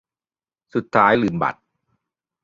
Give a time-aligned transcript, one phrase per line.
[0.73, 1.59] สุดท้ายลืมบัตร